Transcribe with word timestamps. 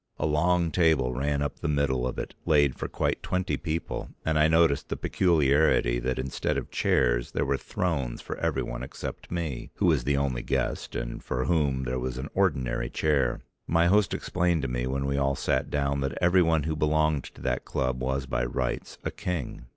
A 0.17 0.25
long 0.25 0.71
table 0.71 1.13
ran 1.13 1.43
up 1.43 1.59
the 1.59 1.67
middle 1.67 2.07
of 2.07 2.17
it, 2.17 2.33
laid 2.47 2.73
for 2.73 2.87
quite 2.87 3.21
twenty 3.21 3.55
people, 3.55 4.09
and 4.25 4.39
I 4.39 4.47
noticed 4.47 4.89
the 4.89 4.97
peculiarity 4.97 5.99
that 5.99 6.17
instead 6.17 6.57
of 6.57 6.71
chairs 6.71 7.33
there 7.33 7.45
were 7.45 7.55
thrones 7.55 8.19
for 8.19 8.35
everyone 8.39 8.81
except 8.81 9.29
me, 9.29 9.69
who 9.75 9.85
was 9.85 10.03
the 10.03 10.17
only 10.17 10.41
guest 10.41 10.95
and 10.95 11.23
for 11.23 11.45
whom 11.45 11.83
there 11.83 11.99
was 11.99 12.17
an 12.17 12.29
ordinary 12.33 12.89
chair. 12.89 13.41
My 13.67 13.85
host 13.85 14.15
explained 14.15 14.63
to 14.63 14.67
me 14.67 14.87
when 14.87 15.05
we 15.05 15.17
all 15.17 15.35
sat 15.35 15.69
down 15.69 15.99
that 16.01 16.17
everyone 16.19 16.63
who 16.63 16.75
belonged 16.75 17.25
to 17.25 17.41
that 17.43 17.63
club 17.63 18.01
was 18.01 18.25
by 18.25 18.43
rights 18.43 18.97
a 19.03 19.11
king. 19.11 19.67